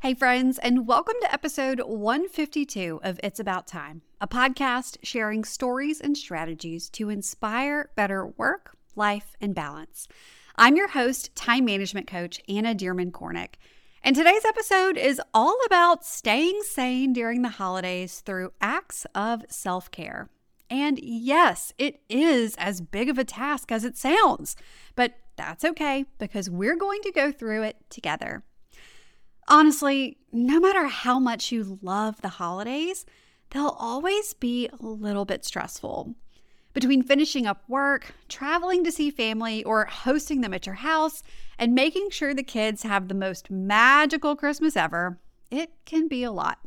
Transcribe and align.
Hey, 0.00 0.14
friends, 0.14 0.60
and 0.60 0.86
welcome 0.86 1.16
to 1.22 1.32
episode 1.32 1.80
152 1.80 3.00
of 3.02 3.18
It's 3.20 3.40
About 3.40 3.66
Time, 3.66 4.02
a 4.20 4.28
podcast 4.28 4.96
sharing 5.02 5.42
stories 5.42 6.00
and 6.00 6.16
strategies 6.16 6.88
to 6.90 7.08
inspire 7.08 7.90
better 7.96 8.24
work, 8.24 8.76
life, 8.94 9.34
and 9.40 9.56
balance. 9.56 10.06
I'm 10.54 10.76
your 10.76 10.86
host, 10.86 11.34
time 11.34 11.64
management 11.64 12.06
coach 12.06 12.40
Anna 12.48 12.76
Dearmon 12.76 13.10
Kornick. 13.10 13.54
And 14.00 14.14
today's 14.14 14.44
episode 14.44 14.96
is 14.96 15.20
all 15.34 15.58
about 15.66 16.06
staying 16.06 16.62
sane 16.62 17.12
during 17.12 17.42
the 17.42 17.48
holidays 17.48 18.20
through 18.20 18.52
acts 18.60 19.04
of 19.16 19.44
self 19.48 19.90
care. 19.90 20.30
And 20.70 21.00
yes, 21.02 21.72
it 21.76 22.02
is 22.08 22.54
as 22.54 22.80
big 22.80 23.08
of 23.08 23.18
a 23.18 23.24
task 23.24 23.72
as 23.72 23.84
it 23.84 23.96
sounds, 23.96 24.54
but 24.94 25.14
that's 25.34 25.64
okay 25.64 26.04
because 26.18 26.48
we're 26.48 26.76
going 26.76 27.02
to 27.02 27.10
go 27.10 27.32
through 27.32 27.64
it 27.64 27.78
together. 27.90 28.44
Honestly, 29.50 30.18
no 30.30 30.60
matter 30.60 30.86
how 30.86 31.18
much 31.18 31.50
you 31.50 31.78
love 31.80 32.20
the 32.20 32.28
holidays, 32.28 33.06
they'll 33.50 33.76
always 33.78 34.34
be 34.34 34.68
a 34.68 34.76
little 34.84 35.24
bit 35.24 35.42
stressful. 35.44 36.14
Between 36.74 37.02
finishing 37.02 37.46
up 37.46 37.64
work, 37.66 38.14
traveling 38.28 38.84
to 38.84 38.92
see 38.92 39.10
family, 39.10 39.64
or 39.64 39.86
hosting 39.86 40.42
them 40.42 40.52
at 40.52 40.66
your 40.66 40.76
house, 40.76 41.22
and 41.58 41.74
making 41.74 42.10
sure 42.10 42.34
the 42.34 42.42
kids 42.42 42.82
have 42.82 43.08
the 43.08 43.14
most 43.14 43.50
magical 43.50 44.36
Christmas 44.36 44.76
ever, 44.76 45.18
it 45.50 45.70
can 45.86 46.08
be 46.08 46.22
a 46.22 46.30
lot. 46.30 46.58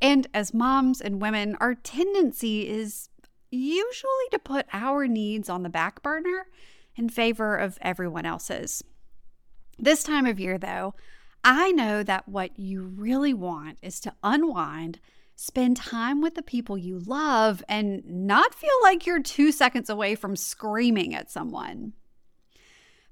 And 0.00 0.28
as 0.32 0.54
moms 0.54 1.00
and 1.00 1.20
women, 1.20 1.56
our 1.58 1.74
tendency 1.74 2.68
is 2.68 3.08
usually 3.50 4.28
to 4.30 4.38
put 4.38 4.66
our 4.72 5.08
needs 5.08 5.48
on 5.48 5.64
the 5.64 5.68
back 5.68 6.00
burner 6.00 6.46
in 6.94 7.08
favor 7.08 7.56
of 7.56 7.76
everyone 7.80 8.24
else's. 8.24 8.84
This 9.78 10.04
time 10.04 10.26
of 10.26 10.38
year, 10.38 10.58
though, 10.58 10.94
I 11.44 11.72
know 11.72 12.02
that 12.02 12.26
what 12.26 12.58
you 12.58 12.82
really 12.82 13.34
want 13.34 13.76
is 13.82 14.00
to 14.00 14.14
unwind, 14.22 14.98
spend 15.36 15.76
time 15.76 16.22
with 16.22 16.36
the 16.36 16.42
people 16.42 16.78
you 16.78 16.98
love, 16.98 17.62
and 17.68 18.02
not 18.06 18.54
feel 18.54 18.70
like 18.82 19.04
you're 19.04 19.22
two 19.22 19.52
seconds 19.52 19.90
away 19.90 20.14
from 20.14 20.36
screaming 20.36 21.14
at 21.14 21.30
someone. 21.30 21.92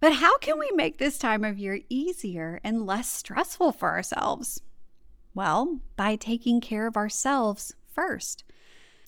But 0.01 0.15
how 0.15 0.39
can 0.39 0.59
we 0.59 0.71
make 0.75 0.97
this 0.97 1.19
time 1.19 1.45
of 1.45 1.59
year 1.59 1.81
easier 1.91 2.59
and 2.65 2.87
less 2.87 3.13
stressful 3.13 3.73
for 3.73 3.91
ourselves? 3.91 4.63
Well, 5.35 5.81
by 5.97 6.17
taking 6.17 6.61
care 6.61 6.87
of 6.87 6.97
ourselves 6.97 7.75
first. 7.87 8.45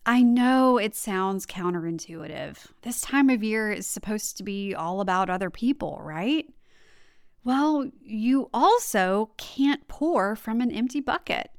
I 0.06 0.22
know 0.22 0.76
it 0.76 0.94
sounds 0.94 1.46
counterintuitive. 1.46 2.58
This 2.82 3.00
time 3.00 3.30
of 3.30 3.42
year 3.42 3.72
is 3.72 3.86
supposed 3.86 4.36
to 4.36 4.42
be 4.42 4.74
all 4.74 5.00
about 5.00 5.30
other 5.30 5.48
people, 5.48 5.98
right? 6.02 6.46
Well, 7.44 7.90
you 8.02 8.48
also 8.54 9.30
can't 9.36 9.86
pour 9.86 10.34
from 10.34 10.62
an 10.62 10.70
empty 10.70 11.00
bucket. 11.00 11.50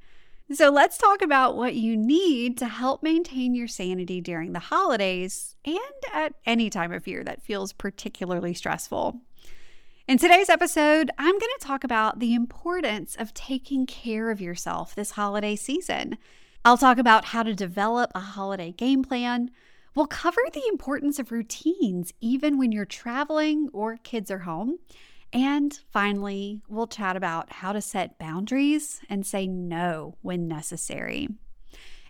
So 0.52 0.70
let's 0.70 0.98
talk 0.98 1.22
about 1.22 1.56
what 1.56 1.74
you 1.74 1.96
need 1.96 2.58
to 2.58 2.66
help 2.66 3.02
maintain 3.02 3.54
your 3.54 3.68
sanity 3.68 4.20
during 4.20 4.52
the 4.52 4.60
holidays 4.60 5.56
and 5.64 5.78
at 6.12 6.34
any 6.44 6.70
time 6.70 6.92
of 6.92 7.06
year 7.06 7.24
that 7.24 7.42
feels 7.42 7.72
particularly 7.72 8.54
stressful. 8.54 9.20
In 10.08 10.18
today's 10.18 10.48
episode, 10.48 11.10
I'm 11.18 11.32
going 11.38 11.40
to 11.40 11.66
talk 11.66 11.82
about 11.82 12.20
the 12.20 12.34
importance 12.34 13.16
of 13.16 13.34
taking 13.34 13.86
care 13.86 14.30
of 14.30 14.40
yourself 14.40 14.94
this 14.94 15.12
holiday 15.12 15.56
season. 15.56 16.16
I'll 16.64 16.78
talk 16.78 16.98
about 16.98 17.26
how 17.26 17.42
to 17.42 17.54
develop 17.54 18.12
a 18.14 18.20
holiday 18.20 18.70
game 18.70 19.02
plan. 19.02 19.50
We'll 19.96 20.06
cover 20.06 20.40
the 20.52 20.66
importance 20.68 21.18
of 21.18 21.32
routines 21.32 22.12
even 22.20 22.56
when 22.56 22.70
you're 22.70 22.84
traveling 22.84 23.68
or 23.72 23.98
kids 24.04 24.30
are 24.30 24.40
home. 24.40 24.78
And 25.32 25.78
finally, 25.92 26.62
we'll 26.68 26.86
chat 26.86 27.16
about 27.16 27.52
how 27.52 27.72
to 27.72 27.80
set 27.80 28.18
boundaries 28.18 29.00
and 29.08 29.26
say 29.26 29.46
no 29.46 30.16
when 30.22 30.48
necessary. 30.48 31.28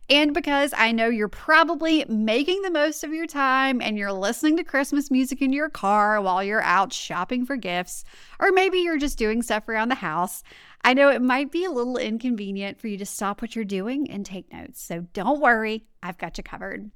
And 0.08 0.32
because 0.32 0.72
I 0.76 0.92
know 0.92 1.08
you're 1.08 1.26
probably 1.26 2.04
making 2.08 2.62
the 2.62 2.70
most 2.70 3.02
of 3.02 3.12
your 3.12 3.26
time 3.26 3.82
and 3.82 3.98
you're 3.98 4.12
listening 4.12 4.56
to 4.56 4.64
Christmas 4.64 5.10
music 5.10 5.42
in 5.42 5.52
your 5.52 5.68
car 5.68 6.20
while 6.20 6.44
you're 6.44 6.62
out 6.62 6.92
shopping 6.92 7.44
for 7.44 7.56
gifts, 7.56 8.04
or 8.38 8.52
maybe 8.52 8.78
you're 8.78 8.98
just 8.98 9.18
doing 9.18 9.42
stuff 9.42 9.68
around 9.68 9.88
the 9.88 9.96
house, 9.96 10.44
I 10.84 10.94
know 10.94 11.10
it 11.10 11.22
might 11.22 11.50
be 11.50 11.64
a 11.64 11.72
little 11.72 11.96
inconvenient 11.96 12.78
for 12.78 12.86
you 12.86 12.96
to 12.98 13.06
stop 13.06 13.42
what 13.42 13.56
you're 13.56 13.64
doing 13.64 14.08
and 14.08 14.24
take 14.24 14.52
notes. 14.52 14.80
So 14.80 15.06
don't 15.12 15.40
worry, 15.40 15.86
I've 16.04 16.18
got 16.18 16.38
you 16.38 16.44
covered. 16.44 16.92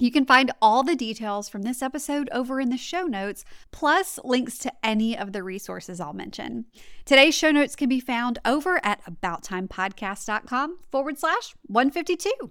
You 0.00 0.10
can 0.10 0.26
find 0.26 0.50
all 0.60 0.82
the 0.82 0.96
details 0.96 1.48
from 1.48 1.62
this 1.62 1.80
episode 1.80 2.28
over 2.32 2.60
in 2.60 2.70
the 2.70 2.76
show 2.76 3.04
notes, 3.04 3.44
plus 3.70 4.18
links 4.24 4.58
to 4.58 4.72
any 4.82 5.16
of 5.16 5.32
the 5.32 5.44
resources 5.44 6.00
I'll 6.00 6.12
mention. 6.12 6.64
Today's 7.04 7.36
show 7.36 7.52
notes 7.52 7.76
can 7.76 7.88
be 7.88 8.00
found 8.00 8.40
over 8.44 8.84
at 8.84 9.04
abouttimepodcast.com 9.04 10.78
forward 10.90 11.18
slash 11.18 11.54
152. 11.66 12.50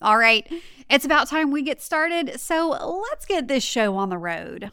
All 0.00 0.18
right, 0.18 0.50
it's 0.90 1.04
about 1.04 1.28
time 1.28 1.52
we 1.52 1.62
get 1.62 1.80
started, 1.80 2.40
so 2.40 2.70
let's 3.10 3.26
get 3.26 3.46
this 3.46 3.62
show 3.62 3.94
on 3.94 4.08
the 4.08 4.18
road. 4.18 4.72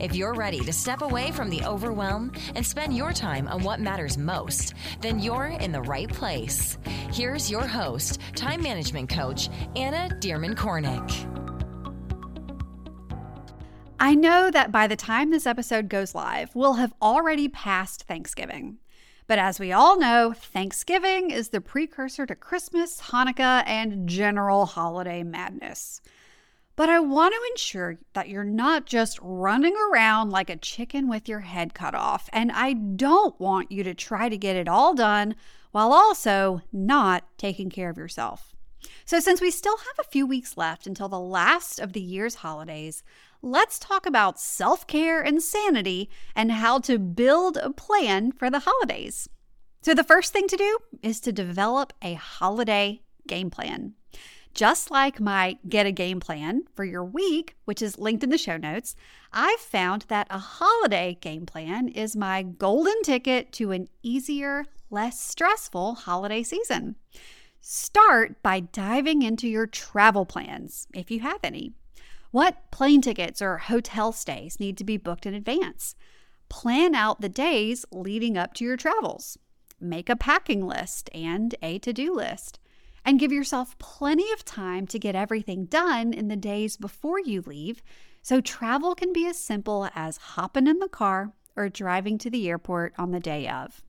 If 0.00 0.14
you're 0.14 0.34
ready 0.34 0.60
to 0.60 0.72
step 0.72 1.02
away 1.02 1.30
from 1.30 1.50
the 1.50 1.64
overwhelm 1.64 2.32
and 2.54 2.66
spend 2.66 2.96
your 2.96 3.12
time 3.12 3.48
on 3.48 3.62
what 3.62 3.80
matters 3.80 4.18
most, 4.18 4.74
then 5.00 5.18
you're 5.18 5.46
in 5.46 5.72
the 5.72 5.82
right 5.82 6.08
place. 6.08 6.78
Here's 7.12 7.50
your 7.50 7.66
host, 7.66 8.20
time 8.34 8.62
management 8.62 9.08
coach, 9.08 9.48
Anna 9.76 10.14
Dearmon 10.20 10.54
Kornick. 10.54 11.30
I 14.00 14.14
know 14.14 14.50
that 14.50 14.72
by 14.72 14.86
the 14.86 14.96
time 14.96 15.30
this 15.30 15.46
episode 15.46 15.88
goes 15.88 16.14
live, 16.14 16.54
we'll 16.54 16.74
have 16.74 16.92
already 17.00 17.48
passed 17.48 18.02
Thanksgiving. 18.02 18.78
But 19.26 19.38
as 19.38 19.58
we 19.58 19.72
all 19.72 19.98
know, 19.98 20.34
Thanksgiving 20.36 21.30
is 21.30 21.48
the 21.48 21.62
precursor 21.62 22.26
to 22.26 22.34
Christmas, 22.34 23.00
Hanukkah, 23.00 23.62
and 23.66 24.06
general 24.06 24.66
holiday 24.66 25.22
madness. 25.22 26.02
But 26.76 26.88
I 26.88 26.98
want 26.98 27.34
to 27.34 27.50
ensure 27.52 27.98
that 28.14 28.28
you're 28.28 28.42
not 28.42 28.84
just 28.84 29.18
running 29.22 29.76
around 29.90 30.30
like 30.30 30.50
a 30.50 30.56
chicken 30.56 31.08
with 31.08 31.28
your 31.28 31.40
head 31.40 31.72
cut 31.72 31.94
off. 31.94 32.28
And 32.32 32.50
I 32.50 32.72
don't 32.72 33.38
want 33.38 33.70
you 33.70 33.84
to 33.84 33.94
try 33.94 34.28
to 34.28 34.36
get 34.36 34.56
it 34.56 34.68
all 34.68 34.94
done 34.94 35.36
while 35.70 35.92
also 35.92 36.62
not 36.72 37.24
taking 37.38 37.70
care 37.70 37.90
of 37.90 37.96
yourself. 37.96 38.54
So, 39.04 39.20
since 39.20 39.40
we 39.40 39.50
still 39.50 39.76
have 39.76 39.98
a 39.98 40.10
few 40.10 40.26
weeks 40.26 40.56
left 40.56 40.86
until 40.86 41.08
the 41.08 41.18
last 41.18 41.78
of 41.78 41.92
the 41.92 42.00
year's 42.00 42.36
holidays, 42.36 43.02
let's 43.40 43.78
talk 43.78 44.04
about 44.04 44.40
self 44.40 44.86
care 44.86 45.22
and 45.22 45.42
sanity 45.42 46.10
and 46.34 46.52
how 46.52 46.78
to 46.80 46.98
build 46.98 47.56
a 47.56 47.70
plan 47.70 48.32
for 48.32 48.50
the 48.50 48.62
holidays. 48.64 49.28
So, 49.82 49.94
the 49.94 50.04
first 50.04 50.32
thing 50.32 50.48
to 50.48 50.56
do 50.56 50.78
is 51.02 51.20
to 51.20 51.32
develop 51.32 51.92
a 52.02 52.14
holiday 52.14 53.02
game 53.26 53.50
plan. 53.50 53.94
Just 54.54 54.88
like 54.88 55.18
my 55.18 55.58
Get 55.68 55.84
a 55.84 55.90
Game 55.90 56.20
Plan 56.20 56.62
for 56.76 56.84
your 56.84 57.04
week, 57.04 57.56
which 57.64 57.82
is 57.82 57.98
linked 57.98 58.22
in 58.22 58.30
the 58.30 58.38
show 58.38 58.56
notes, 58.56 58.94
I've 59.32 59.58
found 59.58 60.02
that 60.02 60.28
a 60.30 60.38
holiday 60.38 61.18
game 61.20 61.44
plan 61.44 61.88
is 61.88 62.14
my 62.14 62.44
golden 62.44 63.02
ticket 63.02 63.50
to 63.54 63.72
an 63.72 63.88
easier, 64.04 64.64
less 64.90 65.20
stressful 65.20 65.96
holiday 65.96 66.44
season. 66.44 66.94
Start 67.60 68.40
by 68.44 68.60
diving 68.60 69.22
into 69.22 69.48
your 69.48 69.66
travel 69.66 70.24
plans, 70.24 70.86
if 70.94 71.10
you 71.10 71.18
have 71.18 71.40
any. 71.42 71.72
What 72.30 72.70
plane 72.70 73.00
tickets 73.00 73.42
or 73.42 73.58
hotel 73.58 74.12
stays 74.12 74.60
need 74.60 74.78
to 74.78 74.84
be 74.84 74.96
booked 74.96 75.26
in 75.26 75.34
advance? 75.34 75.96
Plan 76.48 76.94
out 76.94 77.20
the 77.20 77.28
days 77.28 77.84
leading 77.90 78.38
up 78.38 78.54
to 78.54 78.64
your 78.64 78.76
travels. 78.76 79.36
Make 79.80 80.08
a 80.08 80.14
packing 80.14 80.64
list 80.64 81.10
and 81.12 81.56
a 81.60 81.80
to 81.80 81.92
do 81.92 82.14
list 82.14 82.60
and 83.04 83.20
give 83.20 83.32
yourself 83.32 83.78
plenty 83.78 84.30
of 84.32 84.44
time 84.44 84.86
to 84.88 84.98
get 84.98 85.14
everything 85.14 85.66
done 85.66 86.12
in 86.12 86.28
the 86.28 86.36
days 86.36 86.76
before 86.76 87.20
you 87.20 87.42
leave 87.42 87.82
so 88.22 88.40
travel 88.40 88.94
can 88.94 89.12
be 89.12 89.26
as 89.26 89.38
simple 89.38 89.88
as 89.94 90.16
hopping 90.16 90.66
in 90.66 90.78
the 90.78 90.88
car 90.88 91.32
or 91.56 91.68
driving 91.68 92.18
to 92.18 92.30
the 92.30 92.48
airport 92.48 92.94
on 92.98 93.10
the 93.10 93.20
day 93.20 93.46
of. 93.48 93.82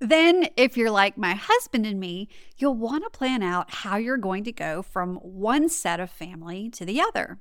Then, 0.00 0.46
if 0.56 0.76
you're 0.76 0.92
like 0.92 1.18
my 1.18 1.34
husband 1.34 1.84
and 1.84 1.98
me, 1.98 2.28
you'll 2.56 2.76
want 2.76 3.02
to 3.02 3.10
plan 3.10 3.42
out 3.42 3.74
how 3.74 3.96
you're 3.96 4.16
going 4.16 4.44
to 4.44 4.52
go 4.52 4.80
from 4.82 5.16
one 5.16 5.68
set 5.68 5.98
of 5.98 6.08
family 6.08 6.70
to 6.70 6.84
the 6.84 7.00
other. 7.00 7.40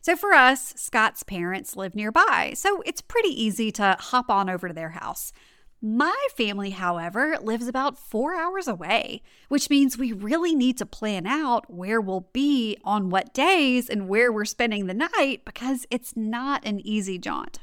So, 0.00 0.16
for 0.16 0.32
us, 0.32 0.72
Scott's 0.76 1.22
parents 1.22 1.76
live 1.76 1.94
nearby, 1.94 2.52
so 2.54 2.80
it's 2.86 3.02
pretty 3.02 3.28
easy 3.28 3.70
to 3.72 3.96
hop 4.00 4.30
on 4.30 4.48
over 4.48 4.68
to 4.68 4.74
their 4.74 4.90
house. 4.90 5.32
My 5.80 6.16
family, 6.36 6.70
however, 6.70 7.36
lives 7.40 7.68
about 7.68 7.98
four 7.98 8.34
hours 8.34 8.66
away, 8.66 9.22
which 9.48 9.70
means 9.70 9.96
we 9.96 10.10
really 10.10 10.52
need 10.52 10.76
to 10.78 10.86
plan 10.86 11.24
out 11.24 11.72
where 11.72 12.00
we'll 12.00 12.28
be 12.32 12.76
on 12.82 13.10
what 13.10 13.32
days 13.32 13.88
and 13.88 14.08
where 14.08 14.32
we're 14.32 14.44
spending 14.44 14.86
the 14.86 14.94
night 14.94 15.42
because 15.44 15.86
it's 15.88 16.16
not 16.16 16.66
an 16.66 16.80
easy 16.80 17.16
jaunt. 17.16 17.60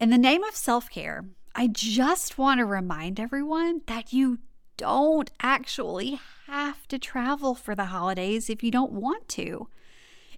In 0.00 0.10
the 0.10 0.18
name 0.18 0.42
of 0.42 0.56
self 0.56 0.90
care, 0.90 1.26
I 1.54 1.68
just 1.68 2.38
want 2.38 2.58
to 2.58 2.66
remind 2.66 3.20
everyone 3.20 3.82
that 3.86 4.12
you 4.12 4.40
don't 4.76 5.30
actually 5.40 6.20
have 6.48 6.88
to 6.88 6.98
travel 6.98 7.54
for 7.54 7.76
the 7.76 7.86
holidays 7.86 8.50
if 8.50 8.64
you 8.64 8.72
don't 8.72 8.92
want 8.92 9.28
to. 9.28 9.68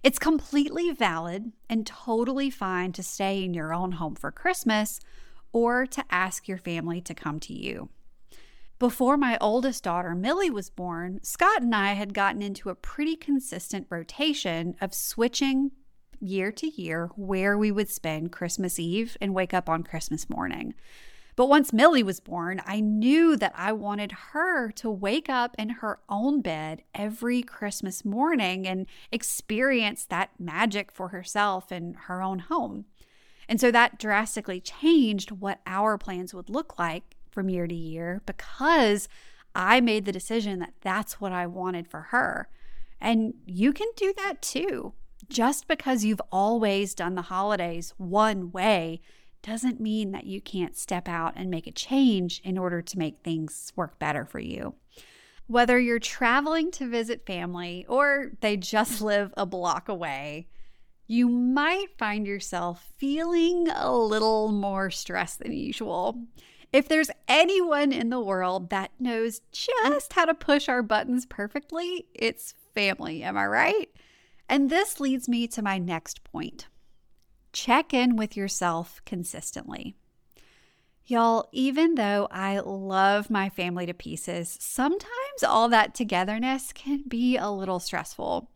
It's 0.03 0.19
completely 0.19 0.91
valid 0.91 1.51
and 1.67 1.85
totally 1.85 2.51
fine 2.51 2.91
to 2.93 3.03
stay 3.03 3.43
in 3.43 3.55
your 3.55 3.73
own 3.73 3.93
home 3.93 4.15
for 4.15 4.31
Christmas 4.31 4.99
or 5.51 5.85
to 5.87 6.03
ask 6.09 6.47
your 6.47 6.57
family 6.57 7.01
to 7.01 7.13
come 7.13 7.39
to 7.41 7.53
you. 7.53 7.89
Before 8.79 9.17
my 9.17 9.37
oldest 9.41 9.83
daughter, 9.83 10.15
Millie, 10.15 10.49
was 10.49 10.69
born, 10.69 11.19
Scott 11.21 11.61
and 11.61 11.75
I 11.75 11.93
had 11.93 12.13
gotten 12.13 12.41
into 12.41 12.69
a 12.69 12.75
pretty 12.75 13.17
consistent 13.17 13.87
rotation 13.89 14.75
of 14.79 14.93
switching 14.93 15.71
year 16.21 16.51
to 16.53 16.67
year 16.67 17.09
where 17.15 17.57
we 17.57 17.71
would 17.71 17.89
spend 17.89 18.31
Christmas 18.31 18.79
Eve 18.79 19.17
and 19.19 19.33
wake 19.33 19.53
up 19.53 19.67
on 19.67 19.83
Christmas 19.83 20.29
morning. 20.29 20.73
But 21.35 21.47
once 21.47 21.71
Millie 21.71 22.03
was 22.03 22.19
born, 22.19 22.61
I 22.65 22.81
knew 22.81 23.37
that 23.37 23.53
I 23.55 23.71
wanted 23.71 24.11
her 24.33 24.71
to 24.71 24.89
wake 24.89 25.29
up 25.29 25.55
in 25.57 25.69
her 25.69 25.99
own 26.09 26.41
bed 26.41 26.83
every 26.93 27.41
Christmas 27.41 28.03
morning 28.03 28.67
and 28.67 28.87
experience 29.11 30.05
that 30.05 30.31
magic 30.37 30.91
for 30.91 31.09
herself 31.09 31.71
in 31.71 31.93
her 31.93 32.21
own 32.21 32.39
home. 32.39 32.85
And 33.49 33.59
so 33.59 33.71
that 33.71 33.97
drastically 33.97 34.61
changed 34.61 35.31
what 35.31 35.59
our 35.65 35.97
plans 35.97 36.35
would 36.35 36.51
look 36.51 36.77
like 36.77 37.15
from 37.31 37.49
year 37.49 37.65
to 37.65 37.73
year 37.73 38.21
because 38.27 39.09
I 39.55 39.81
made 39.81 40.05
the 40.05 40.11
decision 40.11 40.59
that 40.59 40.75
that's 40.81 41.19
what 41.19 41.31
I 41.31 41.47
wanted 41.47 41.87
for 41.87 42.01
her. 42.11 42.47
And 43.01 43.33
you 43.47 43.73
can 43.73 43.87
do 43.95 44.13
that 44.17 44.43
too. 44.43 44.93
Just 45.29 45.67
because 45.67 46.05
you've 46.05 46.21
always 46.31 46.93
done 46.93 47.15
the 47.15 47.23
holidays 47.23 47.93
one 47.97 48.51
way 48.51 49.01
doesn't 49.41 49.79
mean 49.79 50.11
that 50.11 50.25
you 50.25 50.41
can't 50.41 50.77
step 50.77 51.07
out 51.07 51.33
and 51.35 51.49
make 51.49 51.65
a 51.65 51.71
change 51.71 52.41
in 52.43 52.57
order 52.57 52.83
to 52.83 52.99
make 52.99 53.23
things 53.23 53.73
work 53.75 53.97
better 53.97 54.25
for 54.25 54.39
you. 54.39 54.75
Whether 55.47 55.79
you're 55.79 55.97
traveling 55.97 56.69
to 56.71 56.87
visit 56.87 57.25
family 57.25 57.83
or 57.89 58.33
they 58.41 58.57
just 58.57 59.01
live 59.01 59.33
a 59.35 59.47
block 59.47 59.89
away, 59.89 60.47
you 61.09 61.27
might 61.27 61.87
find 61.97 62.27
yourself 62.27 62.85
feeling 62.97 63.67
a 63.73 63.91
little 63.91 64.51
more 64.51 64.91
stressed 64.91 65.39
than 65.39 65.51
usual. 65.51 66.21
If 66.71 66.87
there's 66.87 67.09
anyone 67.27 67.91
in 67.91 68.11
the 68.11 68.19
world 68.19 68.69
that 68.69 68.91
knows 68.99 69.41
just 69.51 70.13
how 70.13 70.25
to 70.25 70.35
push 70.35 70.69
our 70.69 70.83
buttons 70.83 71.25
perfectly, 71.25 72.05
it's 72.13 72.53
family. 72.75 73.23
Am 73.23 73.37
I 73.37 73.47
right? 73.47 73.89
And 74.47 74.69
this 74.69 74.99
leads 74.99 75.27
me 75.27 75.47
to 75.47 75.63
my 75.63 75.79
next 75.79 76.23
point 76.23 76.67
check 77.53 77.91
in 77.91 78.15
with 78.15 78.37
yourself 78.37 79.01
consistently. 79.03 79.95
Y'all, 81.07 81.49
even 81.51 81.95
though 81.95 82.27
I 82.29 82.59
love 82.59 83.31
my 83.31 83.49
family 83.49 83.87
to 83.87 83.95
pieces, 83.95 84.59
sometimes 84.61 85.43
all 85.43 85.69
that 85.69 85.95
togetherness 85.95 86.71
can 86.71 87.05
be 87.07 87.35
a 87.35 87.49
little 87.49 87.79
stressful. 87.79 88.51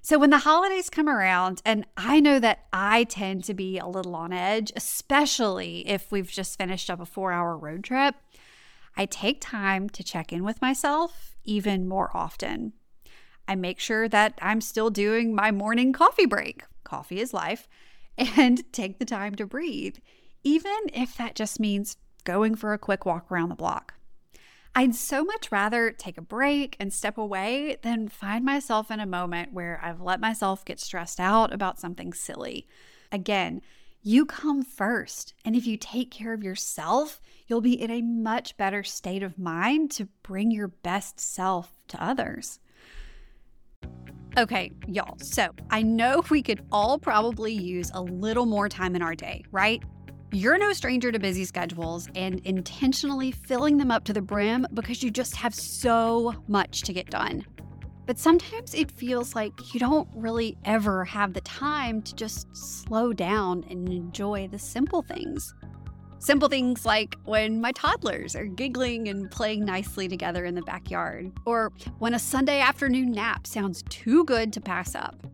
So 0.00 0.18
when 0.18 0.30
the 0.30 0.38
holidays 0.38 0.90
come 0.90 1.08
around, 1.08 1.60
and 1.64 1.84
I 1.96 2.20
know 2.20 2.38
that 2.38 2.66
I 2.72 3.04
tend 3.04 3.44
to 3.44 3.54
be 3.54 3.78
a 3.78 3.86
little 3.86 4.14
on 4.14 4.32
edge, 4.32 4.72
especially 4.76 5.88
if 5.88 6.10
we've 6.12 6.30
just 6.30 6.56
finished 6.56 6.88
up 6.88 7.00
a 7.00 7.06
four 7.06 7.32
hour 7.32 7.56
road 7.56 7.84
trip, 7.84 8.14
I 8.96 9.06
take 9.06 9.40
time 9.40 9.88
to 9.90 10.02
check 10.02 10.32
in 10.32 10.44
with 10.44 10.62
myself 10.62 11.36
even 11.44 11.88
more 11.88 12.10
often. 12.16 12.72
I 13.46 13.54
make 13.54 13.80
sure 13.80 14.08
that 14.08 14.38
I'm 14.42 14.60
still 14.60 14.90
doing 14.90 15.34
my 15.34 15.50
morning 15.50 15.92
coffee 15.92 16.26
break. 16.26 16.64
Coffee 16.84 17.20
is 17.20 17.32
life. 17.32 17.68
And 18.36 18.64
take 18.72 18.98
the 18.98 19.04
time 19.04 19.36
to 19.36 19.46
breathe, 19.46 19.98
even 20.42 20.76
if 20.92 21.16
that 21.18 21.36
just 21.36 21.60
means 21.60 21.98
going 22.24 22.56
for 22.56 22.72
a 22.72 22.78
quick 22.78 23.06
walk 23.06 23.30
around 23.30 23.48
the 23.48 23.54
block. 23.54 23.94
I'd 24.78 24.94
so 24.94 25.24
much 25.24 25.50
rather 25.50 25.90
take 25.90 26.18
a 26.18 26.22
break 26.22 26.76
and 26.78 26.92
step 26.92 27.18
away 27.18 27.78
than 27.82 28.06
find 28.06 28.44
myself 28.44 28.92
in 28.92 29.00
a 29.00 29.06
moment 29.06 29.52
where 29.52 29.80
I've 29.82 30.00
let 30.00 30.20
myself 30.20 30.64
get 30.64 30.78
stressed 30.78 31.18
out 31.18 31.52
about 31.52 31.80
something 31.80 32.12
silly. 32.12 32.68
Again, 33.10 33.60
you 34.02 34.24
come 34.24 34.62
first. 34.62 35.34
And 35.44 35.56
if 35.56 35.66
you 35.66 35.76
take 35.76 36.12
care 36.12 36.32
of 36.32 36.44
yourself, 36.44 37.20
you'll 37.48 37.60
be 37.60 37.72
in 37.72 37.90
a 37.90 38.02
much 38.02 38.56
better 38.56 38.84
state 38.84 39.24
of 39.24 39.36
mind 39.36 39.90
to 39.90 40.06
bring 40.22 40.52
your 40.52 40.68
best 40.68 41.18
self 41.18 41.72
to 41.88 42.00
others. 42.00 42.60
Okay, 44.38 44.70
y'all. 44.86 45.18
So 45.18 45.48
I 45.70 45.82
know 45.82 46.22
we 46.30 46.40
could 46.40 46.64
all 46.70 47.00
probably 47.00 47.52
use 47.52 47.90
a 47.94 48.00
little 48.00 48.46
more 48.46 48.68
time 48.68 48.94
in 48.94 49.02
our 49.02 49.16
day, 49.16 49.42
right? 49.50 49.82
You're 50.30 50.58
no 50.58 50.74
stranger 50.74 51.10
to 51.10 51.18
busy 51.18 51.46
schedules 51.46 52.06
and 52.14 52.40
intentionally 52.44 53.32
filling 53.32 53.78
them 53.78 53.90
up 53.90 54.04
to 54.04 54.12
the 54.12 54.20
brim 54.20 54.66
because 54.74 55.02
you 55.02 55.10
just 55.10 55.34
have 55.36 55.54
so 55.54 56.34
much 56.48 56.82
to 56.82 56.92
get 56.92 57.08
done. 57.08 57.46
But 58.04 58.18
sometimes 58.18 58.74
it 58.74 58.90
feels 58.90 59.34
like 59.34 59.72
you 59.72 59.80
don't 59.80 60.06
really 60.14 60.58
ever 60.66 61.06
have 61.06 61.32
the 61.32 61.40
time 61.40 62.02
to 62.02 62.14
just 62.14 62.54
slow 62.54 63.14
down 63.14 63.64
and 63.70 63.88
enjoy 63.88 64.48
the 64.48 64.58
simple 64.58 65.00
things. 65.00 65.54
Simple 66.18 66.50
things 66.50 66.84
like 66.84 67.16
when 67.24 67.60
my 67.60 67.72
toddlers 67.72 68.36
are 68.36 68.44
giggling 68.44 69.08
and 69.08 69.30
playing 69.30 69.64
nicely 69.64 70.08
together 70.08 70.44
in 70.44 70.54
the 70.54 70.62
backyard, 70.62 71.32
or 71.46 71.72
when 72.00 72.12
a 72.12 72.18
Sunday 72.18 72.60
afternoon 72.60 73.12
nap 73.12 73.46
sounds 73.46 73.82
too 73.88 74.24
good 74.24 74.52
to 74.52 74.60
pass 74.60 74.94
up. 74.94 75.26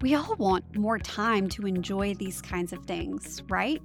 We 0.00 0.16
all 0.16 0.34
want 0.36 0.76
more 0.76 0.98
time 0.98 1.48
to 1.50 1.66
enjoy 1.66 2.14
these 2.14 2.42
kinds 2.42 2.72
of 2.72 2.84
things, 2.86 3.40
right? 3.48 3.80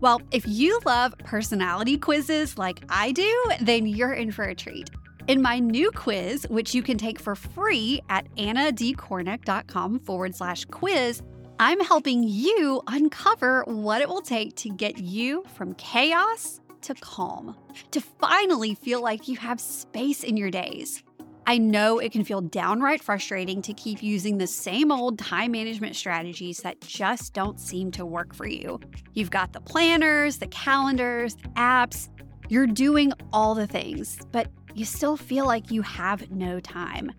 Well, 0.00 0.20
if 0.30 0.46
you 0.46 0.80
love 0.84 1.16
personality 1.18 1.98
quizzes 1.98 2.58
like 2.58 2.82
I 2.88 3.12
do, 3.12 3.44
then 3.60 3.86
you're 3.86 4.12
in 4.12 4.30
for 4.30 4.44
a 4.44 4.54
treat. 4.54 4.90
In 5.26 5.42
my 5.42 5.58
new 5.58 5.90
quiz, 5.90 6.46
which 6.50 6.74
you 6.74 6.82
can 6.82 6.98
take 6.98 7.18
for 7.18 7.34
free 7.34 8.00
at 8.08 8.32
annadkornick.com 8.36 10.00
forward 10.00 10.34
slash 10.34 10.64
quiz, 10.66 11.22
I'm 11.58 11.80
helping 11.80 12.22
you 12.22 12.82
uncover 12.86 13.64
what 13.64 14.02
it 14.02 14.08
will 14.08 14.20
take 14.20 14.54
to 14.56 14.70
get 14.70 14.98
you 14.98 15.44
from 15.54 15.74
chaos 15.74 16.60
to 16.82 16.94
calm, 16.94 17.56
to 17.90 18.00
finally 18.00 18.74
feel 18.74 19.02
like 19.02 19.26
you 19.26 19.36
have 19.38 19.60
space 19.60 20.22
in 20.22 20.36
your 20.36 20.50
days. 20.50 21.02
I 21.48 21.58
know 21.58 22.00
it 22.00 22.10
can 22.10 22.24
feel 22.24 22.40
downright 22.40 23.00
frustrating 23.00 23.62
to 23.62 23.72
keep 23.72 24.02
using 24.02 24.36
the 24.36 24.48
same 24.48 24.90
old 24.90 25.16
time 25.16 25.52
management 25.52 25.94
strategies 25.94 26.58
that 26.58 26.80
just 26.80 27.34
don't 27.34 27.60
seem 27.60 27.92
to 27.92 28.04
work 28.04 28.34
for 28.34 28.48
you. 28.48 28.80
You've 29.14 29.30
got 29.30 29.52
the 29.52 29.60
planners, 29.60 30.38
the 30.38 30.48
calendars, 30.48 31.36
apps, 31.54 32.08
you're 32.48 32.66
doing 32.66 33.12
all 33.32 33.54
the 33.54 33.66
things, 33.68 34.18
but 34.32 34.48
you 34.74 34.84
still 34.84 35.16
feel 35.16 35.46
like 35.46 35.70
you 35.70 35.82
have 35.82 36.32
no 36.32 36.58
time. 36.58 37.12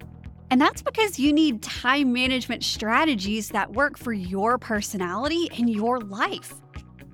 And 0.52 0.60
that's 0.60 0.82
because 0.82 1.18
you 1.18 1.32
need 1.32 1.64
time 1.64 2.12
management 2.12 2.66
strategies 2.66 3.50
that 3.50 3.72
work 3.74 3.98
for 3.98 4.12
your 4.12 4.58
personality 4.58 5.50
and 5.58 5.70
your 5.70 6.00
life. 6.02 6.54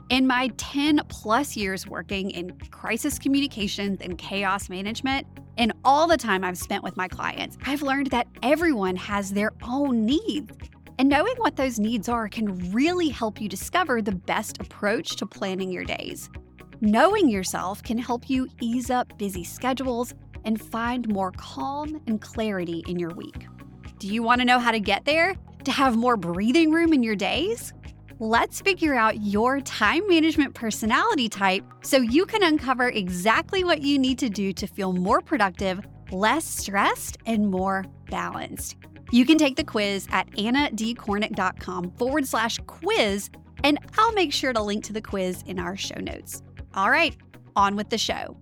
In 0.10 0.26
my 0.26 0.50
10 0.58 1.02
plus 1.10 1.56
years 1.56 1.88
working 1.88 2.32
in 2.32 2.58
crisis 2.72 3.20
communications 3.20 4.02
and 4.02 4.18
chaos 4.18 4.68
management, 4.68 5.28
and 5.58 5.74
all 5.84 6.08
the 6.08 6.18
time 6.18 6.44
I've 6.44 6.58
spent 6.58 6.84
with 6.84 6.98
my 6.98 7.08
clients, 7.08 7.58
I've 7.66 7.82
learned 7.82 8.08
that 8.08 8.28
everyone 8.42 8.96
has 8.96 9.32
their 9.32 9.52
own 9.64 10.06
needs. 10.06 10.52
And 11.00 11.10
knowing 11.10 11.36
what 11.38 11.56
those 11.56 11.80
needs 11.80 12.08
are 12.10 12.28
can 12.28 12.72
really 12.72 13.10
help 13.10 13.42
you 13.42 13.50
discover 13.50 14.02
the 14.02 14.12
best 14.12 14.60
approach 14.60 15.16
to 15.18 15.26
planning 15.26 15.72
your 15.72 15.86
days. 15.86 16.30
Knowing 16.82 17.30
yourself 17.30 17.82
can 17.82 17.98
help 17.98 18.30
you 18.30 18.48
ease 18.62 18.90
up 18.90 19.18
busy 19.18 19.44
schedules 19.44 20.14
and 20.46 20.62
find 20.62 21.08
more 21.08 21.32
calm 21.38 22.02
and 22.08 22.22
clarity 22.22 22.84
in 22.88 23.00
your 23.00 23.12
week. 23.12 23.48
Do 24.00 24.08
you 24.08 24.22
want 24.22 24.42
to 24.42 24.46
know 24.46 24.60
how 24.60 24.72
to 24.72 24.80
get 24.80 25.06
there? 25.06 25.36
To 25.64 25.72
have 25.72 25.96
more 25.96 26.18
breathing 26.18 26.72
room 26.72 26.94
in 26.94 27.04
your 27.04 27.16
days? 27.16 27.74
Let's 28.20 28.62
figure 28.62 28.94
out 28.94 29.22
your 29.22 29.60
time 29.62 30.08
management 30.08 30.54
personality 30.54 31.28
type 31.30 31.66
so 31.82 31.98
you 31.98 32.26
can 32.26 32.44
uncover 32.44 32.90
exactly 32.90 33.64
what 33.64 33.82
you 33.82 33.98
need 33.98 34.20
to 34.20 34.30
do 34.30 34.54
to 34.54 34.68
feel 34.68 34.94
more 34.94 35.20
productive, 35.20 35.82
less 36.12 36.46
stressed, 36.46 37.18
and 37.26 37.50
more 37.50 37.86
balanced. 38.10 38.78
You 39.12 39.26
can 39.26 39.38
take 39.38 39.56
the 39.56 39.64
quiz 39.64 40.08
at 40.12 40.30
annadkornick.com 40.32 41.92
forward 41.98 42.28
slash 42.28 42.60
quiz, 42.68 43.30
and 43.64 43.80
I'll 43.98 44.14
make 44.14 44.32
sure 44.32 44.54
to 44.54 44.62
link 44.62 44.84
to 44.86 44.94
the 44.94 45.02
quiz 45.02 45.44
in 45.48 45.60
our 45.60 45.76
show 45.76 46.00
notes. 46.00 46.44
All 46.76 46.90
right, 46.90 47.16
on 47.56 47.76
with 47.76 47.90
the 47.90 47.98
show. 47.98 48.38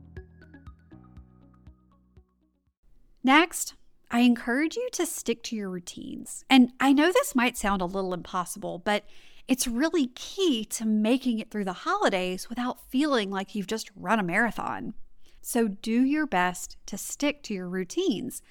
Next, 3.24 3.75
I 4.10 4.22
encourage 4.22 4.75
you 4.75 4.90
to 4.94 5.06
stick 5.06 5.44
to 5.44 5.56
your 5.56 5.70
routines. 5.70 6.44
And 6.50 6.72
I 6.80 6.92
know 6.92 7.12
this 7.12 7.36
might 7.36 7.58
sound 7.58 7.82
a 7.82 7.86
little 7.86 8.13
impossible, 8.13 8.80
but 8.80 9.06
It's 9.48 9.68
really 9.68 10.08
key 10.08 10.66
to 10.66 10.86
making 10.86 11.40
it 11.40 11.52
through 11.52 11.66
the 11.66 11.74
holidays 11.74 12.50
without 12.50 12.90
feeling 12.90 13.32
like 13.32 13.56
you've 13.56 13.68
just 13.68 13.92
run 13.96 14.20
a 14.20 14.24
marathon. 14.24 14.94
So 15.42 15.68
do 15.68 16.04
your 16.04 16.28
best 16.28 16.78
to 16.86 16.98
stick 16.98 17.44
to 17.44 17.54
your 17.54 17.68
routines. 17.68 18.42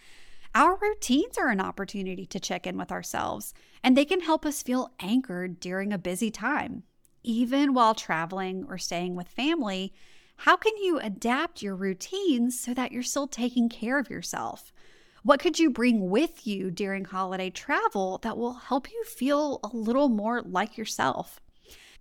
Our 0.55 0.77
routines 0.77 1.39
are 1.39 1.49
an 1.49 1.61
opportunity 1.61 2.27
to 2.27 2.41
check 2.41 2.67
in 2.67 2.77
with 2.77 2.91
ourselves, 2.91 3.55
and 3.85 3.97
they 3.97 4.05
can 4.05 4.21
help 4.21 4.45
us 4.45 4.63
feel 4.63 4.93
anchored 4.99 5.61
during 5.61 5.93
a 5.93 5.99
busy 5.99 6.31
time. 6.31 6.83
Even 7.23 7.73
while 7.73 7.95
traveling 7.95 8.65
or 8.69 8.77
staying 8.77 9.15
with 9.15 9.29
family, 9.29 9.93
how 10.39 10.57
can 10.57 10.77
you 10.79 10.99
adapt 10.99 11.63
your 11.63 11.77
routines 11.77 12.59
so 12.59 12.75
that 12.75 12.91
you're 12.91 13.03
still 13.03 13.29
taking 13.29 13.69
care 13.69 13.99
of 13.99 14.11
yourself? 14.11 14.73
What 15.23 15.41
could 15.41 15.59
you 15.59 15.69
bring 15.69 16.09
with 16.09 16.47
you 16.47 16.71
during 16.71 17.05
holiday 17.05 17.50
travel 17.50 18.19
that 18.23 18.39
will 18.39 18.55
help 18.55 18.91
you 18.91 19.05
feel 19.05 19.61
a 19.62 19.69
little 19.77 20.09
more 20.09 20.41
like 20.41 20.79
yourself? 20.79 21.41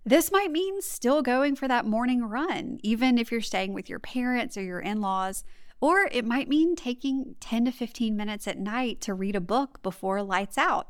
This 0.06 0.32
might 0.32 0.50
mean 0.50 0.80
still 0.80 1.20
going 1.20 1.54
for 1.54 1.68
that 1.68 1.84
morning 1.84 2.24
run, 2.24 2.78
even 2.82 3.18
if 3.18 3.30
you're 3.30 3.42
staying 3.42 3.74
with 3.74 3.90
your 3.90 3.98
parents 3.98 4.56
or 4.56 4.62
your 4.62 4.80
in 4.80 5.02
laws, 5.02 5.44
or 5.82 6.08
it 6.10 6.24
might 6.24 6.48
mean 6.48 6.74
taking 6.74 7.36
10 7.40 7.66
to 7.66 7.72
15 7.72 8.16
minutes 8.16 8.48
at 8.48 8.58
night 8.58 9.02
to 9.02 9.12
read 9.12 9.36
a 9.36 9.40
book 9.40 9.82
before 9.82 10.22
lights 10.22 10.56
out. 10.56 10.88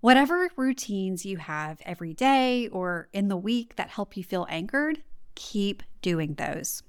Whatever 0.00 0.50
routines 0.56 1.24
you 1.24 1.36
have 1.36 1.80
every 1.84 2.12
day 2.12 2.66
or 2.68 3.08
in 3.12 3.28
the 3.28 3.36
week 3.36 3.76
that 3.76 3.90
help 3.90 4.16
you 4.16 4.24
feel 4.24 4.46
anchored, 4.50 5.04
keep 5.36 5.84
doing 6.02 6.34
those. 6.34 6.82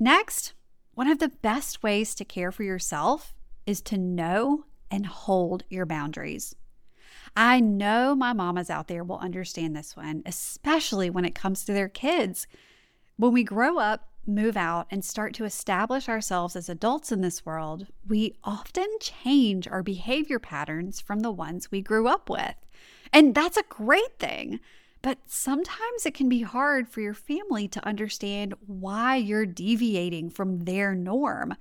Next, 0.00 0.54
one 0.94 1.08
of 1.08 1.18
the 1.18 1.32
best 1.42 1.82
ways 1.82 2.14
to 2.14 2.24
care 2.24 2.50
for 2.50 2.62
yourself 2.62 3.34
is 3.66 3.80
to 3.82 3.98
know 3.98 4.64
and 4.90 5.06
hold 5.06 5.64
your 5.68 5.86
boundaries. 5.86 6.54
I 7.36 7.60
know 7.60 8.14
my 8.14 8.32
mamas 8.32 8.70
out 8.70 8.88
there 8.88 9.02
will 9.02 9.18
understand 9.18 9.74
this 9.74 9.96
one, 9.96 10.22
especially 10.24 11.10
when 11.10 11.24
it 11.24 11.34
comes 11.34 11.64
to 11.64 11.72
their 11.72 11.88
kids. 11.88 12.46
When 13.16 13.32
we 13.32 13.42
grow 13.42 13.78
up, 13.78 14.08
move 14.26 14.56
out, 14.56 14.86
and 14.90 15.04
start 15.04 15.34
to 15.34 15.44
establish 15.44 16.08
ourselves 16.08 16.56
as 16.56 16.68
adults 16.68 17.12
in 17.12 17.20
this 17.20 17.44
world, 17.44 17.86
we 18.06 18.36
often 18.44 18.86
change 19.00 19.68
our 19.68 19.82
behavior 19.82 20.38
patterns 20.38 21.00
from 21.00 21.20
the 21.20 21.30
ones 21.30 21.70
we 21.70 21.82
grew 21.82 22.08
up 22.08 22.30
with. 22.30 22.54
And 23.12 23.34
that's 23.34 23.56
a 23.56 23.64
great 23.68 24.18
thing. 24.18 24.60
But 25.02 25.18
sometimes 25.26 26.06
it 26.06 26.14
can 26.14 26.30
be 26.30 26.42
hard 26.42 26.88
for 26.88 27.02
your 27.02 27.14
family 27.14 27.68
to 27.68 27.86
understand 27.86 28.54
why 28.66 29.16
you're 29.16 29.44
deviating 29.44 30.30
from 30.30 30.60
their 30.60 30.94
norm, 30.94 31.54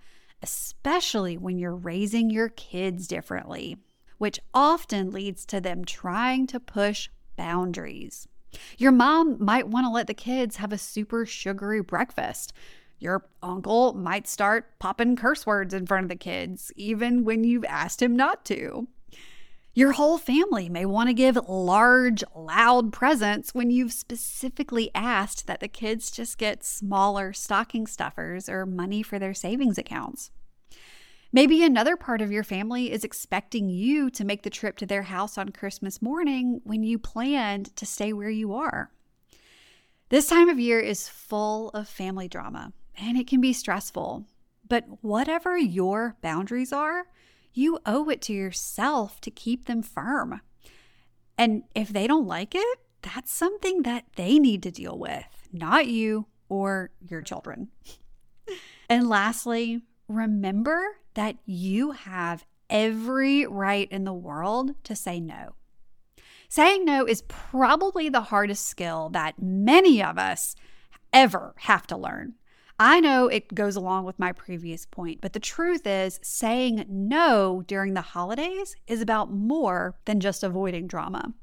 especially 0.44 1.38
when 1.38 1.58
you're 1.58 1.76
raising 1.76 2.30
your 2.30 2.50
kids 2.50 3.08
differently 3.08 3.78
which 4.24 4.40
often 4.54 5.12
leads 5.12 5.46
to 5.46 5.60
them 5.60 5.84
trying 5.84 6.48
to 6.48 6.58
push 6.58 7.10
boundaries. 7.36 8.26
Your 8.78 8.94
mom 8.94 9.36
might 9.44 9.68
want 9.68 9.86
to 9.86 9.92
let 9.92 10.08
the 10.08 10.14
kids 10.14 10.56
have 10.56 10.72
a 10.72 10.78
super 10.78 11.26
sugary 11.26 11.82
breakfast. 11.82 12.54
Your 13.00 13.26
uncle 13.42 13.94
might 13.94 14.26
start 14.26 14.80
popping 14.80 15.18
curse 15.18 15.46
words 15.46 15.74
in 15.74 15.86
front 15.86 16.06
of 16.06 16.10
the 16.10 16.16
kids, 16.16 16.72
even 16.78 17.26
when 17.26 17.44
you've 17.44 17.66
asked 17.66 18.02
him 18.02 18.16
not 18.16 18.46
to. 18.46 18.88
Your 19.76 19.94
whole 19.94 20.20
family 20.20 20.70
may 20.70 20.86
want 20.86 21.10
to 21.10 21.16
give 21.16 21.36
large, 21.48 22.24
loud 22.36 22.94
presents 22.94 23.56
when 23.56 23.72
you've 23.72 23.92
specifically 23.92 24.92
asked 24.94 25.48
that 25.48 25.62
the 25.62 25.68
kids 25.68 26.12
just 26.12 26.38
get 26.38 26.64
smaller 26.64 27.34
stocking 27.34 27.88
stuffers 27.88 28.48
or 28.48 28.68
money 28.68 29.02
for 29.02 29.18
their 29.18 29.34
savings 29.34 29.80
accounts. 29.80 30.30
Maybe 31.32 31.64
another 31.64 31.98
part 31.98 32.22
of 32.22 32.32
your 32.32 32.44
family 32.44 32.92
is 32.92 33.04
expecting 33.04 33.68
you 33.68 34.12
to 34.12 34.24
make 34.24 34.44
the 34.44 34.52
trip 34.52 34.78
to 34.78 34.86
their 34.86 35.02
house 35.02 35.40
on 35.40 35.50
Christmas 35.50 36.04
morning 36.04 36.62
when 36.64 36.84
you 36.84 37.00
planned 37.00 37.76
to 37.76 37.88
stay 37.88 38.14
where 38.14 38.30
you 38.30 38.54
are. 38.54 38.92
This 40.10 40.28
time 40.28 40.50
of 40.50 40.60
year 40.60 40.80
is 40.80 41.10
full 41.10 41.70
of 41.70 41.90
family 41.90 42.28
drama 42.28 42.74
and 42.96 43.18
it 43.18 43.26
can 43.26 43.42
be 43.42 43.54
stressful. 43.54 44.28
But 44.70 44.86
whatever 45.02 45.58
your 45.58 46.16
boundaries 46.22 46.72
are, 46.72 47.08
you 47.54 47.80
owe 47.86 48.10
it 48.10 48.22
to 48.24 48.34
yourself 48.34 49.22
to 49.22 49.32
keep 49.32 49.66
them 49.66 49.82
firm. 49.82 50.42
And 51.38 51.64
if 51.76 51.90
they 51.90 52.08
don't 52.08 52.28
like 52.28 52.54
it, 52.56 52.80
that's 53.02 53.32
something 53.32 53.84
that 53.84 54.06
they 54.16 54.40
need 54.40 54.64
to 54.64 54.72
deal 54.72 54.98
with, 54.98 55.26
not 55.52 55.88
you 55.88 56.28
or 56.50 56.92
your 57.02 57.22
children. 57.22 57.70
and 58.90 59.10
lastly, 59.10 59.82
remember 60.08 60.84
that 61.14 61.38
you 61.46 61.92
have 61.92 62.46
every 62.70 63.46
right 63.46 63.92
in 63.92 64.04
the 64.04 64.14
world 64.14 64.72
to 64.84 64.96
say 64.96 65.20
no. 65.20 65.56
Saying 66.50 66.86
no 66.86 67.06
is 67.06 67.24
probably 67.24 68.10
the 68.10 68.22
hardest 68.22 68.68
skill 68.68 69.10
that 69.10 69.42
many 69.42 70.04
of 70.04 70.18
us 70.18 70.56
ever 71.12 71.56
have 71.60 71.88
to 71.88 71.98
learn. 71.98 72.36
I 72.86 73.00
know 73.00 73.30
it 73.30 73.56
goes 73.56 73.78
along 73.78 74.04
with 74.04 74.20
my 74.20 74.34
previous 74.34 74.86
point, 74.86 75.22
but 75.22 75.32
the 75.32 75.40
truth 75.40 75.88
is, 75.88 76.20
saying 76.22 76.84
no 76.90 77.64
during 77.66 77.94
the 77.94 78.02
holidays 78.02 78.76
is 78.88 79.00
about 79.00 79.32
more 79.32 79.96
than 80.04 80.20
just 80.20 80.44
avoiding 80.44 80.88
drama. 80.88 81.34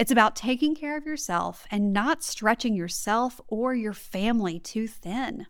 It's 0.00 0.10
about 0.10 0.34
taking 0.34 0.74
care 0.74 0.96
of 0.96 1.06
yourself 1.06 1.64
and 1.70 1.92
not 1.92 2.24
stretching 2.24 2.74
yourself 2.74 3.40
or 3.46 3.72
your 3.72 3.92
family 3.92 4.58
too 4.58 4.88
thin. 4.88 5.46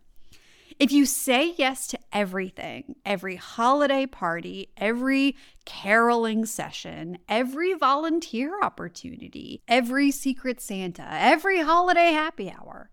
If 0.77 0.91
you 0.91 1.07
say 1.07 1.55
yes 1.57 1.87
to 1.87 1.99
everything, 2.13 2.95
every 3.03 3.37
holiday 3.37 4.05
party, 4.05 4.69
every 4.77 5.35
caroling 5.65 6.45
session, 6.45 7.17
every 7.27 7.73
volunteer 7.73 8.61
opportunity, 8.61 9.63
every 9.67 10.11
secret 10.11 10.61
Santa, 10.61 11.07
every 11.09 11.61
holiday 11.61 12.11
happy 12.11 12.51
hour, 12.51 12.91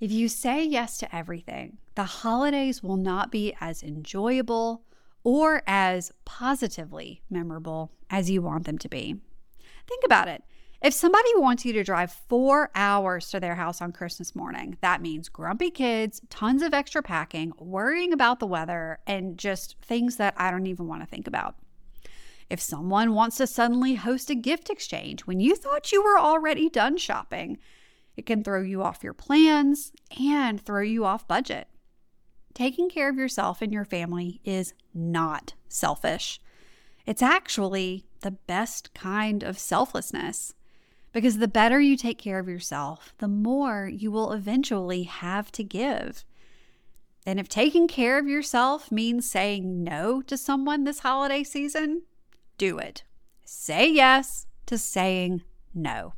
if 0.00 0.12
you 0.12 0.28
say 0.28 0.64
yes 0.64 0.98
to 0.98 1.14
everything, 1.14 1.78
the 1.94 2.04
holidays 2.04 2.82
will 2.82 2.96
not 2.96 3.32
be 3.32 3.54
as 3.60 3.82
enjoyable 3.82 4.82
or 5.24 5.62
as 5.66 6.12
positively 6.24 7.22
memorable 7.28 7.92
as 8.08 8.30
you 8.30 8.40
want 8.40 8.64
them 8.64 8.78
to 8.78 8.88
be. 8.88 9.16
Think 9.86 10.04
about 10.04 10.28
it. 10.28 10.42
If 10.80 10.94
somebody 10.94 11.28
wants 11.34 11.64
you 11.64 11.72
to 11.72 11.82
drive 11.82 12.12
four 12.12 12.70
hours 12.76 13.30
to 13.30 13.40
their 13.40 13.56
house 13.56 13.82
on 13.82 13.90
Christmas 13.90 14.36
morning, 14.36 14.78
that 14.80 15.02
means 15.02 15.28
grumpy 15.28 15.72
kids, 15.72 16.20
tons 16.30 16.62
of 16.62 16.72
extra 16.72 17.02
packing, 17.02 17.52
worrying 17.58 18.12
about 18.12 18.38
the 18.38 18.46
weather, 18.46 19.00
and 19.04 19.36
just 19.36 19.76
things 19.82 20.16
that 20.16 20.34
I 20.36 20.52
don't 20.52 20.68
even 20.68 20.86
want 20.86 21.02
to 21.02 21.08
think 21.08 21.26
about. 21.26 21.56
If 22.48 22.60
someone 22.60 23.12
wants 23.12 23.38
to 23.38 23.48
suddenly 23.48 23.96
host 23.96 24.30
a 24.30 24.36
gift 24.36 24.70
exchange 24.70 25.22
when 25.22 25.40
you 25.40 25.56
thought 25.56 25.90
you 25.90 26.02
were 26.02 26.18
already 26.18 26.68
done 26.68 26.96
shopping, 26.96 27.58
it 28.18 28.26
can 28.26 28.42
throw 28.42 28.60
you 28.60 28.82
off 28.82 29.04
your 29.04 29.12
plans 29.14 29.92
and 30.18 30.60
throw 30.60 30.82
you 30.82 31.04
off 31.04 31.28
budget. 31.28 31.68
Taking 32.52 32.90
care 32.90 33.08
of 33.08 33.16
yourself 33.16 33.62
and 33.62 33.72
your 33.72 33.84
family 33.84 34.40
is 34.44 34.74
not 34.92 35.54
selfish. 35.68 36.40
It's 37.06 37.22
actually 37.22 38.06
the 38.22 38.32
best 38.32 38.92
kind 38.92 39.44
of 39.44 39.56
selflessness. 39.56 40.54
Because 41.12 41.38
the 41.38 41.46
better 41.46 41.80
you 41.80 41.96
take 41.96 42.18
care 42.18 42.40
of 42.40 42.48
yourself, 42.48 43.14
the 43.18 43.28
more 43.28 43.88
you 43.88 44.10
will 44.10 44.32
eventually 44.32 45.04
have 45.04 45.52
to 45.52 45.62
give. 45.62 46.24
And 47.24 47.38
if 47.38 47.48
taking 47.48 47.86
care 47.86 48.18
of 48.18 48.26
yourself 48.26 48.90
means 48.90 49.30
saying 49.30 49.84
no 49.84 50.22
to 50.22 50.36
someone 50.36 50.82
this 50.82 50.98
holiday 50.98 51.44
season, 51.44 52.02
do 52.58 52.78
it. 52.78 53.04
Say 53.44 53.88
yes 53.88 54.48
to 54.66 54.76
saying 54.76 55.44
no. 55.72 56.14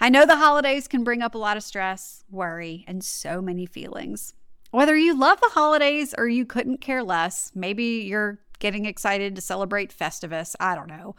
I 0.00 0.08
know 0.08 0.26
the 0.26 0.36
holidays 0.36 0.88
can 0.88 1.04
bring 1.04 1.22
up 1.22 1.34
a 1.34 1.38
lot 1.38 1.56
of 1.56 1.62
stress, 1.62 2.24
worry, 2.30 2.84
and 2.86 3.02
so 3.02 3.40
many 3.40 3.66
feelings. 3.66 4.34
Whether 4.70 4.96
you 4.96 5.18
love 5.18 5.40
the 5.40 5.50
holidays 5.52 6.14
or 6.18 6.28
you 6.28 6.44
couldn't 6.44 6.80
care 6.80 7.02
less, 7.02 7.52
maybe 7.54 7.84
you're 7.84 8.40
getting 8.58 8.86
excited 8.86 9.34
to 9.36 9.40
celebrate 9.40 9.96
Festivus, 9.96 10.54
I 10.58 10.74
don't 10.74 10.88
know 10.88 11.14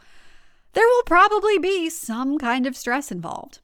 there 0.76 0.86
will 0.86 1.04
probably 1.04 1.58
be 1.58 1.88
some 1.88 2.36
kind 2.36 2.66
of 2.66 2.76
stress 2.76 3.10
involved. 3.10 3.60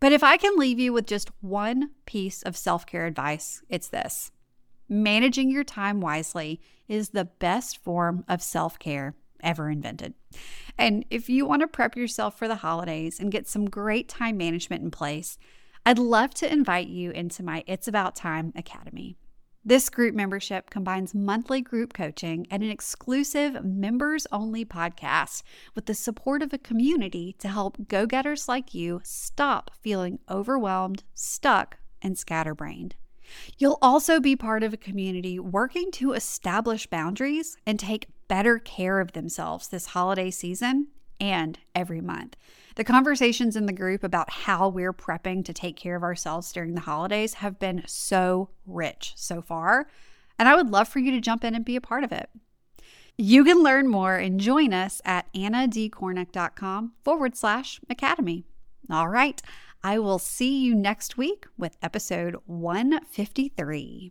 But 0.00 0.10
if 0.10 0.24
I 0.24 0.36
can 0.36 0.56
leave 0.56 0.80
you 0.80 0.92
with 0.92 1.06
just 1.06 1.30
one 1.40 1.90
piece 2.04 2.42
of 2.42 2.56
self 2.56 2.84
care 2.84 3.06
advice, 3.06 3.62
it's 3.68 3.86
this 3.86 4.32
managing 4.88 5.52
your 5.52 5.62
time 5.62 6.00
wisely 6.00 6.60
is 6.88 7.10
the 7.10 7.24
best 7.24 7.78
form 7.78 8.24
of 8.28 8.42
self 8.42 8.76
care 8.80 9.14
ever 9.42 9.70
invented. 9.70 10.14
And 10.78 11.04
if 11.10 11.28
you 11.28 11.46
want 11.46 11.60
to 11.62 11.68
prep 11.68 11.96
yourself 11.96 12.38
for 12.38 12.48
the 12.48 12.56
holidays 12.56 13.20
and 13.20 13.32
get 13.32 13.48
some 13.48 13.68
great 13.68 14.08
time 14.08 14.36
management 14.36 14.82
in 14.82 14.90
place, 14.90 15.38
I'd 15.84 15.98
love 15.98 16.32
to 16.34 16.52
invite 16.52 16.88
you 16.88 17.10
into 17.10 17.42
my 17.42 17.64
It's 17.66 17.88
About 17.88 18.14
Time 18.14 18.52
Academy. 18.56 19.16
This 19.64 19.90
group 19.90 20.14
membership 20.14 20.70
combines 20.70 21.14
monthly 21.14 21.60
group 21.60 21.92
coaching 21.92 22.48
and 22.50 22.64
an 22.64 22.70
exclusive 22.70 23.64
members 23.64 24.26
only 24.32 24.64
podcast 24.64 25.44
with 25.76 25.86
the 25.86 25.94
support 25.94 26.42
of 26.42 26.52
a 26.52 26.58
community 26.58 27.36
to 27.38 27.48
help 27.48 27.86
go 27.86 28.04
getters 28.04 28.48
like 28.48 28.74
you 28.74 29.00
stop 29.04 29.70
feeling 29.80 30.18
overwhelmed, 30.28 31.04
stuck, 31.14 31.78
and 32.00 32.18
scatterbrained. 32.18 32.96
You'll 33.56 33.78
also 33.80 34.18
be 34.18 34.34
part 34.34 34.64
of 34.64 34.72
a 34.72 34.76
community 34.78 35.38
working 35.38 35.92
to 35.92 36.12
establish 36.12 36.88
boundaries 36.88 37.56
and 37.64 37.78
take 37.78 38.08
better 38.32 38.58
care 38.58 38.98
of 38.98 39.12
themselves 39.12 39.68
this 39.68 39.88
holiday 39.88 40.30
season 40.30 40.86
and 41.20 41.58
every 41.74 42.00
month. 42.00 42.34
The 42.76 42.82
conversations 42.82 43.56
in 43.56 43.66
the 43.66 43.74
group 43.74 44.02
about 44.02 44.30
how 44.30 44.70
we're 44.70 44.94
prepping 44.94 45.44
to 45.44 45.52
take 45.52 45.76
care 45.76 45.96
of 45.96 46.02
ourselves 46.02 46.50
during 46.50 46.74
the 46.74 46.80
holidays 46.80 47.34
have 47.34 47.58
been 47.58 47.82
so 47.86 48.48
rich 48.66 49.12
so 49.16 49.42
far, 49.42 49.86
and 50.38 50.48
I 50.48 50.54
would 50.54 50.70
love 50.70 50.88
for 50.88 50.98
you 50.98 51.10
to 51.10 51.20
jump 51.20 51.44
in 51.44 51.54
and 51.54 51.62
be 51.62 51.76
a 51.76 51.80
part 51.82 52.04
of 52.04 52.10
it. 52.10 52.30
You 53.18 53.44
can 53.44 53.62
learn 53.62 53.86
more 53.86 54.16
and 54.16 54.40
join 54.40 54.72
us 54.72 55.02
at 55.04 55.30
annadkornick.com 55.34 56.92
forward 57.04 57.36
slash 57.36 57.80
academy. 57.90 58.46
All 58.88 59.08
right, 59.08 59.42
I 59.84 59.98
will 59.98 60.18
see 60.18 60.58
you 60.58 60.74
next 60.74 61.18
week 61.18 61.44
with 61.58 61.76
episode 61.82 62.36
153. 62.46 64.10